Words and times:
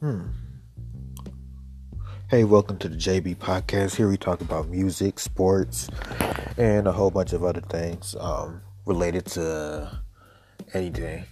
Hmm. 0.00 0.28
Hey, 2.30 2.44
welcome 2.44 2.78
to 2.78 2.88
the 2.88 2.96
JB 2.96 3.36
Podcast. 3.36 3.96
Here 3.96 4.08
we 4.08 4.16
talk 4.16 4.40
about 4.40 4.68
music, 4.68 5.18
sports, 5.18 5.90
and 6.56 6.86
a 6.86 6.92
whole 6.92 7.10
bunch 7.10 7.34
of 7.34 7.44
other 7.44 7.60
things 7.60 8.16
um, 8.18 8.62
related 8.86 9.26
to 9.26 10.00
anything. 10.72 11.24